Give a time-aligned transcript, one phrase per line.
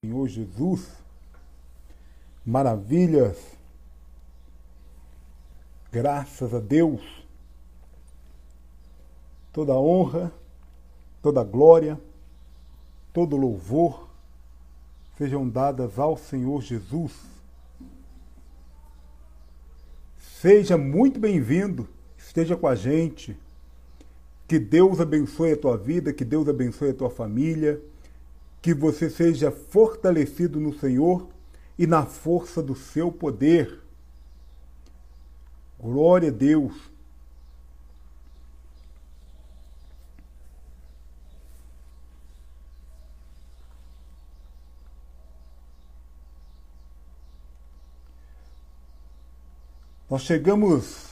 [0.00, 0.92] Senhor Jesus,
[2.46, 3.36] maravilhas,
[5.90, 7.00] graças a Deus,
[9.52, 10.32] toda honra,
[11.20, 12.00] toda glória,
[13.12, 14.08] todo louvor
[15.16, 17.12] sejam dadas ao Senhor Jesus.
[20.16, 23.36] Seja muito bem-vindo, esteja com a gente.
[24.46, 27.82] Que Deus abençoe a tua vida, que Deus abençoe a tua família
[28.60, 31.28] que você seja fortalecido no Senhor
[31.78, 33.80] e na força do seu poder.
[35.78, 36.74] Glória a Deus.
[50.10, 51.06] Nós chegamos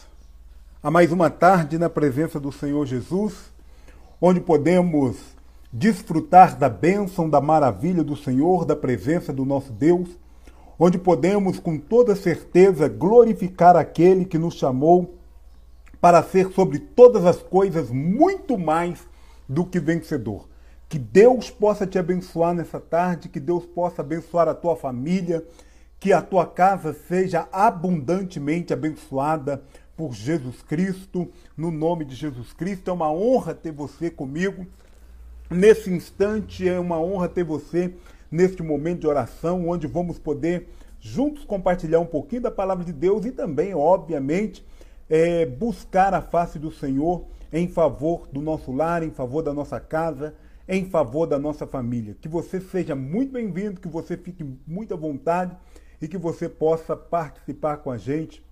[0.82, 3.52] a mais uma tarde na presença do Senhor Jesus,
[4.18, 5.35] onde podemos
[5.78, 10.08] desfrutar da bênção, da maravilha do Senhor, da presença do nosso Deus,
[10.78, 15.18] onde podemos com toda certeza glorificar aquele que nos chamou
[16.00, 19.06] para ser sobre todas as coisas muito mais
[19.46, 20.48] do que vencedor.
[20.88, 25.44] Que Deus possa te abençoar nessa tarde, que Deus possa abençoar a tua família,
[26.00, 29.62] que a tua casa seja abundantemente abençoada
[29.94, 32.88] por Jesus Cristo, no nome de Jesus Cristo.
[32.88, 34.66] É uma honra ter você comigo
[35.50, 37.94] Nesse instante é uma honra ter você
[38.28, 43.24] neste momento de oração, onde vamos poder juntos compartilhar um pouquinho da palavra de Deus
[43.24, 44.66] e também, obviamente,
[45.08, 49.78] é, buscar a face do Senhor em favor do nosso lar, em favor da nossa
[49.78, 50.34] casa,
[50.68, 52.16] em favor da nossa família.
[52.20, 55.56] Que você seja muito bem-vindo, que você fique muito à vontade
[56.02, 58.44] e que você possa participar com a gente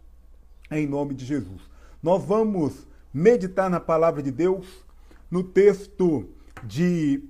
[0.70, 1.60] em nome de Jesus.
[2.00, 4.84] Nós vamos meditar na palavra de Deus
[5.28, 6.28] no texto
[6.64, 7.22] de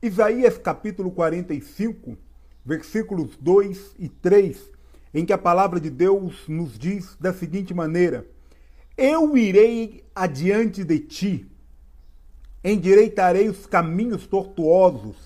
[0.00, 2.16] Isaías capítulo 45,
[2.64, 4.70] versículos 2 e 3,
[5.12, 8.26] em que a palavra de Deus nos diz da seguinte maneira:
[8.96, 11.50] Eu irei adiante de ti,
[12.62, 15.16] endireitarei os caminhos tortuosos,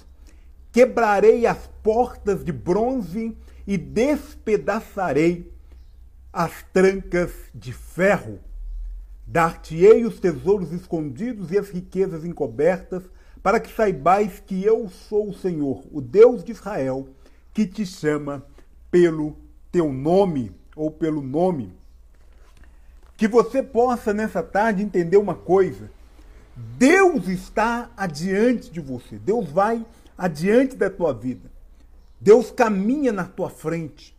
[0.73, 5.53] quebrarei as portas de bronze e despedaçarei
[6.33, 8.41] as trancas de ferro.
[9.33, 13.03] Dar-te-ei os tesouros escondidos e as riquezas encobertas,
[13.43, 17.09] para que saibais que eu sou o Senhor, o Deus de Israel,
[17.55, 18.45] que te chama
[18.91, 19.35] pelo
[19.71, 21.73] teu nome ou pelo nome.
[23.17, 25.91] Que você possa nessa tarde entender uma coisa.
[26.55, 29.19] Deus está adiante de você.
[29.19, 29.83] Deus vai
[30.17, 31.51] adiante da tua vida.
[32.21, 34.15] Deus caminha na tua frente.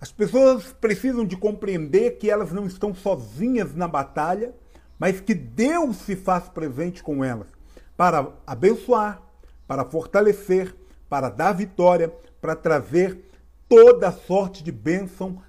[0.00, 4.54] As pessoas precisam de compreender que elas não estão sozinhas na batalha,
[4.98, 7.48] mas que Deus se faz presente com elas
[7.96, 9.20] para abençoar,
[9.66, 10.74] para fortalecer,
[11.08, 13.28] para dar vitória, para trazer
[13.68, 15.42] toda sorte de bênção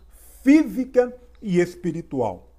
[0.44, 2.52] física e espiritual.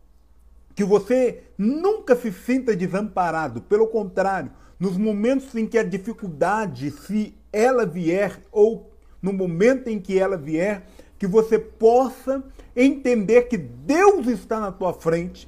[0.77, 7.35] Que você nunca se sinta desamparado, pelo contrário, nos momentos em que a dificuldade, se
[7.53, 10.87] ela vier, ou no momento em que ela vier,
[11.21, 12.43] que você possa
[12.75, 15.47] entender que Deus está na tua frente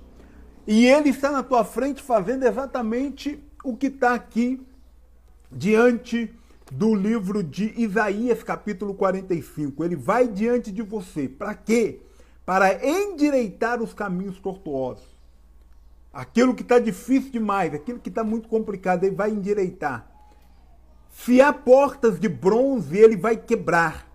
[0.67, 4.61] e Ele está na tua frente fazendo exatamente o que está aqui
[5.51, 6.31] diante
[6.71, 9.83] do livro de Isaías, capítulo 45.
[9.83, 11.27] Ele vai diante de você.
[11.27, 12.03] Para quê?
[12.45, 15.09] Para endireitar os caminhos tortuosos.
[16.13, 20.07] Aquilo que está difícil demais, aquilo que está muito complicado, ele vai endireitar.
[21.09, 24.12] Se há portas de bronze, ele vai quebrar.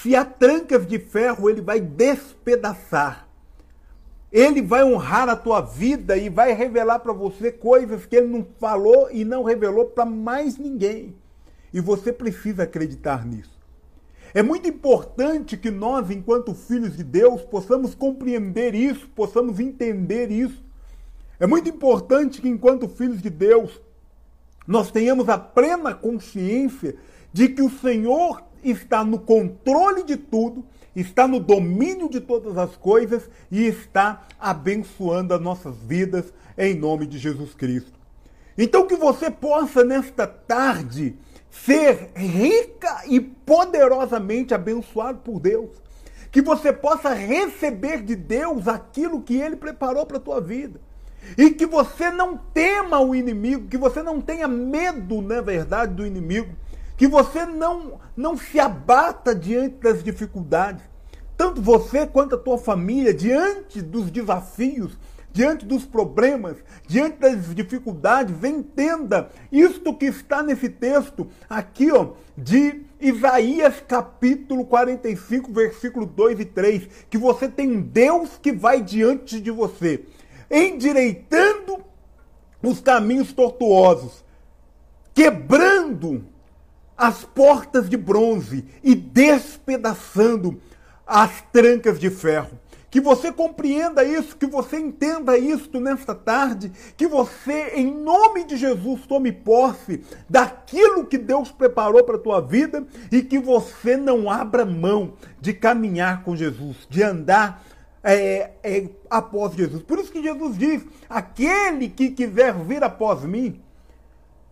[0.00, 3.28] Se há trancas de ferro, ele vai despedaçar.
[4.32, 8.44] Ele vai honrar a tua vida e vai revelar para você coisas que ele não
[8.58, 11.14] falou e não revelou para mais ninguém.
[11.72, 13.60] E você precisa acreditar nisso.
[14.34, 20.64] É muito importante que nós, enquanto filhos de Deus, possamos compreender isso, possamos entender isso.
[21.38, 23.80] É muito importante que, enquanto filhos de Deus,
[24.66, 26.96] nós tenhamos a plena consciência
[27.32, 30.64] de que o Senhor está no controle de tudo,
[30.94, 37.06] está no domínio de todas as coisas e está abençoando as nossas vidas em nome
[37.06, 37.92] de Jesus Cristo.
[38.56, 41.16] Então que você possa nesta tarde
[41.50, 45.70] ser rica e poderosamente abençoado por Deus.
[46.30, 50.80] Que você possa receber de Deus aquilo que ele preparou para a tua vida.
[51.36, 56.06] E que você não tema o inimigo, que você não tenha medo, na verdade, do
[56.06, 56.54] inimigo,
[56.96, 60.82] que você não, não se abata diante das dificuldades.
[61.36, 64.96] Tanto você quanto a tua família, diante dos desafios,
[65.32, 66.56] diante dos problemas,
[66.86, 75.52] diante das dificuldades, entenda isto que está nesse texto aqui, ó, de Isaías capítulo 45,
[75.52, 80.04] versículo 2 e 3, que você tem um Deus que vai diante de você,
[80.50, 81.78] endireitando
[82.62, 84.22] os caminhos tortuosos,
[85.14, 86.24] quebrando
[87.02, 90.60] as portas de bronze e despedaçando
[91.04, 92.56] as trancas de ferro.
[92.88, 98.56] Que você compreenda isso, que você entenda isso nesta tarde, que você, em nome de
[98.56, 104.30] Jesus, tome posse daquilo que Deus preparou para a tua vida e que você não
[104.30, 107.64] abra mão de caminhar com Jesus, de andar
[108.04, 109.82] é, é, após Jesus.
[109.82, 113.60] Por isso que Jesus diz: aquele que quiser vir após mim,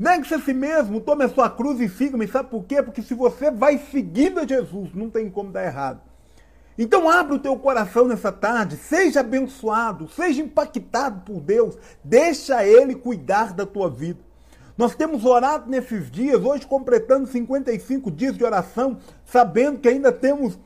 [0.01, 2.27] negue-se a si mesmo, tome a sua cruz e siga-me.
[2.27, 2.83] Sabe por quê?
[2.83, 6.01] Porque se você vai seguindo a Jesus, não tem como dar errado.
[6.79, 12.95] Então abre o teu coração nessa tarde, seja abençoado, seja impactado por Deus, deixa Ele
[12.95, 14.19] cuidar da tua vida.
[14.79, 18.97] Nós temos orado nesses dias, hoje completando 55 dias de oração,
[19.27, 20.59] sabendo que ainda temos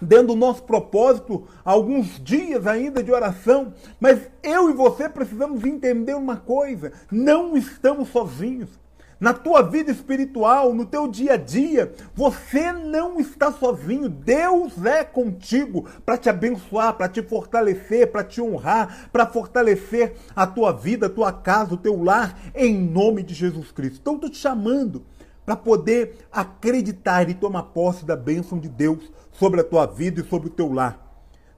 [0.00, 6.14] dentro do nosso propósito alguns dias ainda de oração, mas eu e você precisamos entender
[6.14, 8.80] uma coisa: não estamos sozinhos
[9.20, 14.08] na tua vida espiritual, no teu dia a dia, você não está sozinho.
[14.08, 20.46] Deus é contigo para te abençoar, para te fortalecer, para te honrar, para fortalecer a
[20.46, 23.98] tua vida, a tua casa, o teu lar, em nome de Jesus Cristo.
[24.00, 25.04] Então, estou te chamando
[25.50, 30.24] para poder acreditar e tomar posse da bênção de Deus sobre a tua vida e
[30.24, 31.08] sobre o teu lar.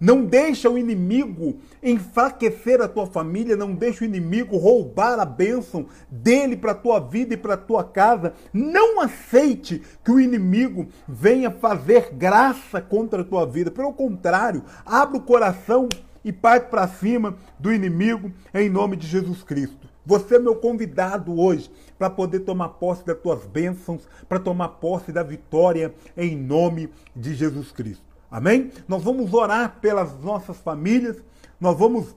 [0.00, 5.87] Não deixa o inimigo enfraquecer a tua família, não deixa o inimigo roubar a bênção
[6.11, 8.33] dele para a tua vida e para a tua casa.
[8.50, 13.71] Não aceite que o inimigo venha fazer graça contra a tua vida.
[13.71, 15.87] Pelo contrário, abra o coração
[16.25, 19.92] e parte para cima do inimigo em nome de Jesus Cristo.
[20.04, 25.12] Você é meu convidado hoje para poder tomar posse das tuas bênçãos, para tomar posse
[25.12, 28.04] da vitória em nome de Jesus Cristo.
[28.31, 28.72] Amém?
[28.88, 31.22] Nós vamos orar pelas nossas famílias,
[31.60, 32.16] nós vamos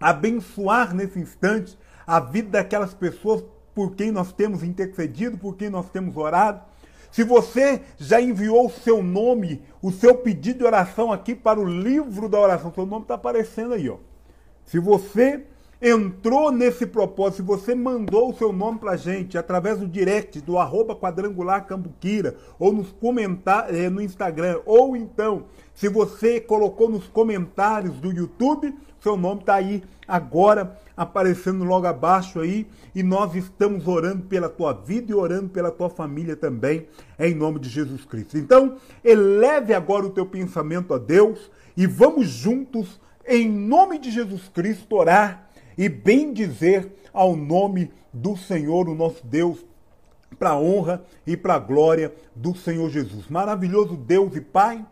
[0.00, 3.44] abençoar nesse instante a vida daquelas pessoas
[3.74, 6.62] por quem nós temos intercedido, por quem nós temos orado.
[7.12, 11.64] Se você já enviou o seu nome, o seu pedido de oração aqui para o
[11.64, 13.98] livro da oração, seu nome está aparecendo aí, ó.
[14.64, 15.44] Se você
[15.80, 20.96] entrou nesse propósito, você mandou o seu nome para gente através do direct do arroba
[20.96, 25.44] quadrangular cambuquira ou nos comentários eh, no Instagram, ou então
[25.74, 32.40] se você colocou nos comentários do YouTube, seu nome está aí agora aparecendo logo abaixo
[32.40, 36.88] aí e nós estamos orando pela tua vida e orando pela tua família também,
[37.18, 38.38] em nome de Jesus Cristo.
[38.38, 44.48] Então, eleve agora o teu pensamento a Deus e vamos juntos, em nome de Jesus
[44.48, 45.45] Cristo, orar
[45.76, 49.64] e bem dizer ao nome do Senhor, o nosso Deus,
[50.38, 53.28] para a honra e para a glória do Senhor Jesus.
[53.28, 54.84] Maravilhoso Deus e Pai,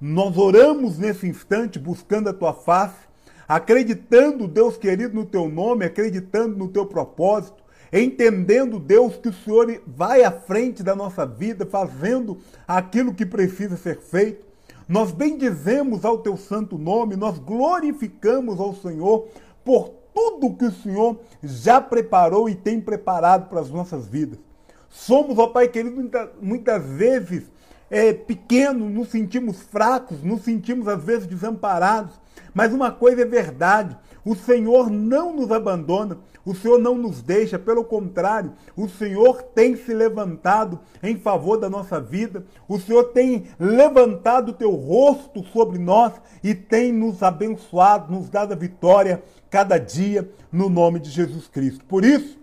[0.00, 3.08] nós oramos nesse instante buscando a tua face,
[3.46, 9.82] acreditando, Deus querido, no teu nome, acreditando no teu propósito, entendendo, Deus, que o Senhor
[9.86, 14.46] vai à frente da nossa vida, fazendo aquilo que precisa ser feito.
[14.88, 19.28] Nós bendizemos ao teu santo nome, nós glorificamos ao Senhor
[19.64, 24.38] por tudo que o Senhor já preparou e tem preparado para as nossas vidas.
[24.90, 27.44] Somos, ó Pai querido, muita, muitas vezes
[27.88, 32.19] é, pequenos, nos sentimos fracos, nos sentimos às vezes desamparados.
[32.52, 37.58] Mas uma coisa é verdade: o Senhor não nos abandona, o Senhor não nos deixa,
[37.58, 43.44] pelo contrário, o Senhor tem se levantado em favor da nossa vida, o Senhor tem
[43.58, 49.78] levantado o teu rosto sobre nós e tem nos abençoado, nos dado a vitória cada
[49.78, 51.84] dia no nome de Jesus Cristo.
[51.84, 52.38] Por isso,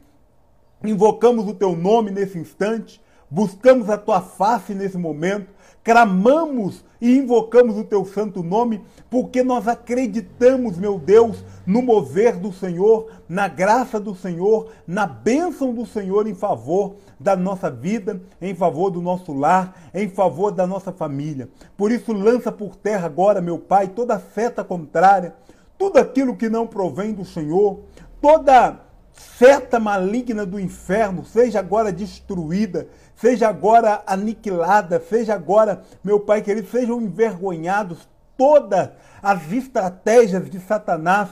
[0.83, 5.51] invocamos o teu nome nesse instante, buscamos a tua face nesse momento,
[5.83, 12.51] clamamos e invocamos o teu santo nome, porque nós acreditamos, meu Deus, no mover do
[12.51, 18.53] Senhor, na graça do Senhor, na bênção do Senhor em favor da nossa vida, em
[18.53, 21.49] favor do nosso lar, em favor da nossa família.
[21.77, 25.35] Por isso, lança por terra agora, meu Pai, toda seta contrária,
[25.77, 27.81] tudo aquilo que não provém do Senhor,
[28.19, 36.41] toda seta maligna do inferno seja agora destruída, seja agora aniquilada, seja agora, meu Pai
[36.41, 38.07] querido, sejam envergonhados
[38.37, 38.89] todas
[39.21, 41.29] as estratégias de Satanás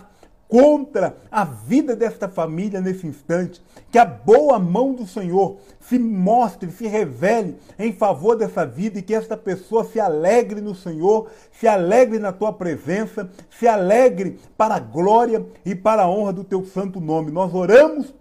[0.48, 3.62] contra a vida desta família nesse instante.
[3.92, 9.02] Que a boa mão do Senhor se mostre, se revele em favor dessa vida e
[9.02, 14.76] que esta pessoa se alegre no Senhor, se alegre na tua presença, se alegre para
[14.76, 17.32] a glória e para a honra do teu santo nome.
[17.32, 18.14] Nós oramos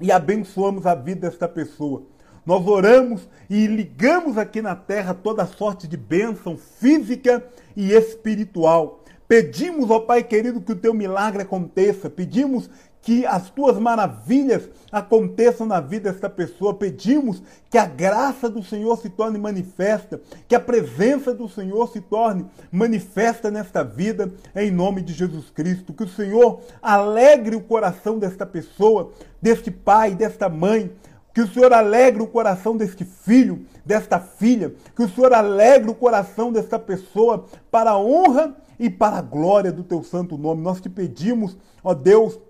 [0.00, 2.02] e abençoamos a vida desta pessoa.
[2.46, 7.44] Nós oramos e ligamos aqui na terra toda sorte de bênção física
[7.76, 9.02] e espiritual.
[9.26, 12.08] Pedimos, ó Pai querido, que o teu milagre aconteça.
[12.08, 12.70] Pedimos
[13.02, 16.74] que as tuas maravilhas aconteçam na vida desta pessoa.
[16.74, 22.00] Pedimos que a graça do Senhor se torne manifesta, que a presença do Senhor se
[22.00, 25.92] torne manifesta nesta vida, em nome de Jesus Cristo.
[25.92, 29.12] Que o Senhor alegre o coração desta pessoa,
[29.42, 30.92] deste pai, desta mãe.
[31.36, 34.72] Que o Senhor alegre o coração deste filho, desta filha.
[34.96, 39.70] Que o Senhor alegre o coração desta pessoa para a honra e para a glória
[39.70, 40.62] do teu santo nome.
[40.62, 42.40] Nós te pedimos, ó Deus,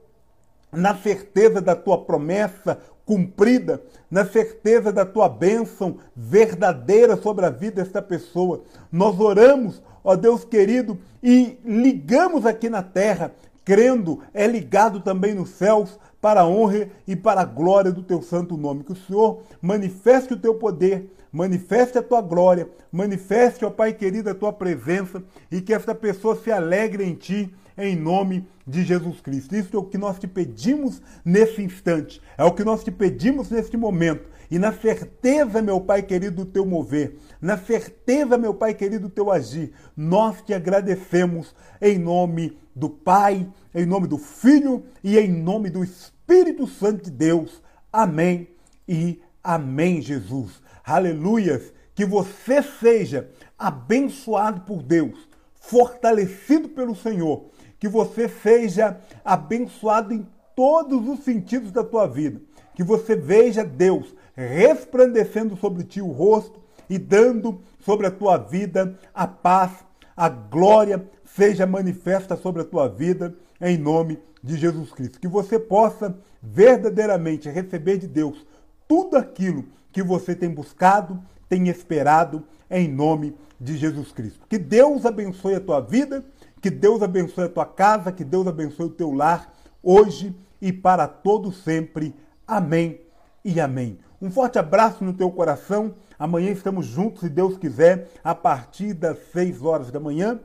[0.70, 7.82] na certeza da tua promessa cumprida, na certeza da tua bênção verdadeira sobre a vida
[7.82, 8.62] desta pessoa.
[8.92, 13.32] Nós oramos, ó Deus querido, e ligamos aqui na terra,
[13.64, 18.20] crendo, é ligado também nos céus, para a honra e para a glória do teu
[18.20, 18.82] santo nome.
[18.82, 24.28] Que o Senhor manifeste o teu poder, manifeste a tua glória, manifeste, ó Pai querido,
[24.28, 29.20] a tua presença e que esta pessoa se alegre em ti, em nome de Jesus
[29.20, 29.54] Cristo.
[29.54, 33.48] Isso é o que nós te pedimos nesse instante, é o que nós te pedimos
[33.48, 34.28] neste momento.
[34.50, 39.14] E na certeza, meu Pai querido, do teu mover, na certeza, meu Pai querido, do
[39.14, 45.32] teu agir, nós te agradecemos em nome do Pai, em nome do Filho e em
[45.32, 47.62] nome do Espírito Santo de Deus.
[47.92, 48.48] Amém
[48.86, 50.62] e amém, Jesus.
[50.84, 51.72] Aleluias.
[51.94, 57.46] Que você seja abençoado por Deus, fortalecido pelo Senhor.
[57.78, 62.40] Que você seja abençoado em todos os sentidos da tua vida.
[62.76, 68.96] Que você veja Deus resplandecendo sobre ti o rosto e dando sobre a tua vida
[69.14, 69.72] a paz,
[70.16, 75.18] a glória seja manifesta sobre a tua vida em nome de Jesus Cristo.
[75.18, 78.46] Que você possa verdadeiramente receber de Deus
[78.86, 81.18] tudo aquilo que você tem buscado,
[81.48, 84.46] tem esperado em nome de Jesus Cristo.
[84.48, 86.22] Que Deus abençoe a tua vida,
[86.60, 89.52] que Deus abençoe a tua casa, que Deus abençoe o teu lar
[89.82, 92.14] hoje e para todo sempre.
[92.46, 93.00] Amém
[93.44, 93.98] e amém.
[94.22, 95.96] Um forte abraço no teu coração.
[96.16, 100.38] Amanhã estamos juntos, se Deus quiser, a partir das 6 horas da manhã.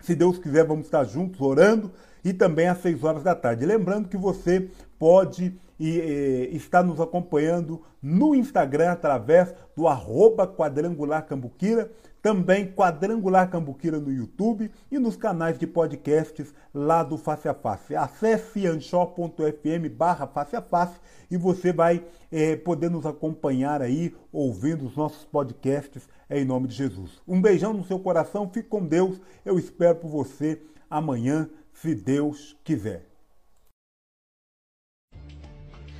[0.00, 1.92] Se Deus quiser, vamos estar juntos orando
[2.24, 3.64] e também às 6 horas da tarde.
[3.64, 11.24] Lembrando que você pode e, e, está nos acompanhando no Instagram através do arroba quadrangular
[11.24, 11.90] cambuquira,
[12.22, 17.96] também Quadrangular Cambuquira no YouTube e nos canais de podcasts lá do Face a Face.
[17.96, 20.98] Acesse anchor.fm barra face a face
[21.28, 26.74] e você vai é, poder nos acompanhar aí, ouvindo os nossos podcasts em nome de
[26.74, 27.20] Jesus.
[27.26, 32.56] Um beijão no seu coração, fique com Deus, eu espero por você amanhã, se Deus
[32.62, 33.06] quiser.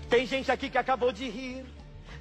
[0.08, 1.64] Tem gente aqui que acabou de rir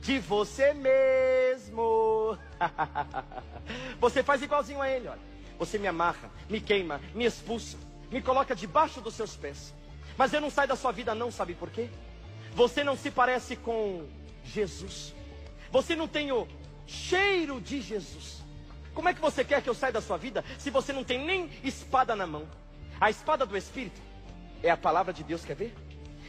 [0.02, 2.38] de você mesmo.
[4.00, 5.32] você faz igualzinho a ele, olha.
[5.58, 7.78] Você me amarra, me queima, me expulsa,
[8.10, 9.74] me coloca debaixo dos seus pés.
[10.18, 11.88] Mas eu não saio da sua vida, não, sabe por quê?
[12.54, 14.08] Você não se parece com
[14.44, 15.14] Jesus.
[15.72, 16.48] Você não tem o
[16.88, 18.42] cheiro de Jesus.
[18.94, 21.24] Como é que você quer que eu saia da sua vida se você não tem
[21.24, 22.48] nem espada na mão?
[23.00, 24.02] A espada do Espírito
[24.64, 25.74] é a palavra de Deus, quer ver?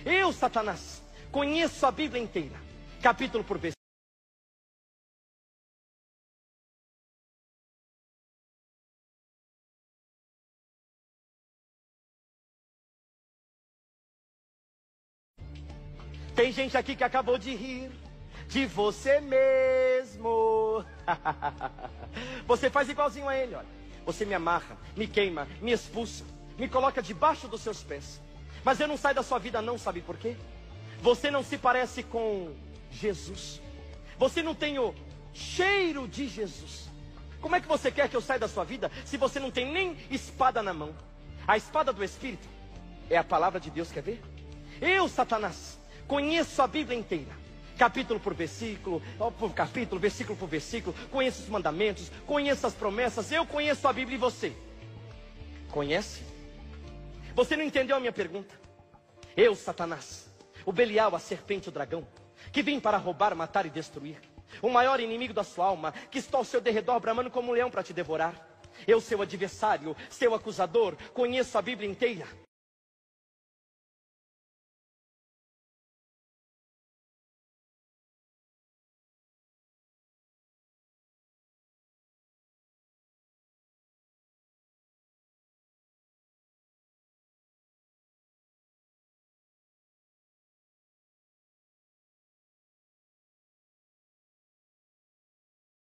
[0.04, 1.02] Eu, Satanás,
[1.32, 2.56] Conheço a Bíblia inteira,
[3.02, 3.82] capítulo por versículo.
[16.34, 17.90] Tem gente aqui que acabou de rir
[18.48, 20.84] de você mesmo.
[22.46, 23.82] você faz igualzinho a ele, olha.
[24.06, 26.24] Você me amarra, me queima, me expulsa,
[26.58, 28.20] me coloca debaixo dos seus pés.
[28.64, 30.36] Mas eu não saio da sua vida, não, sabe por quê?
[31.00, 32.52] Você não se parece com
[32.92, 33.60] Jesus.
[34.18, 34.94] Você não tem o
[35.32, 36.88] cheiro de Jesus.
[37.40, 39.72] Como é que você quer que eu saia da sua vida se você não tem
[39.72, 40.94] nem espada na mão?
[41.46, 42.46] A espada do Espírito
[43.10, 44.22] é a palavra de Deus, quer ver?
[44.80, 47.32] Eu, Satanás, conheço a Bíblia inteira,
[47.76, 49.02] capítulo por versículo,
[49.38, 54.16] por capítulo, versículo por versículo, conheço os mandamentos, conheço as promessas, eu conheço a Bíblia
[54.16, 54.52] e você?
[55.70, 56.22] Conhece?
[57.34, 58.54] Você não entendeu a minha pergunta?
[59.36, 60.28] Eu, Satanás,
[60.64, 62.06] o Belial, a serpente, o dragão,
[62.52, 64.20] que vem para roubar, matar e destruir.
[64.60, 67.70] O maior inimigo da sua alma, que está ao seu derredor bramando como um leão
[67.70, 68.34] para te devorar.
[68.86, 72.26] Eu, seu adversário, seu acusador, conheço a Bíblia inteira